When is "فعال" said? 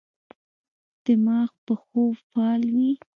2.29-2.61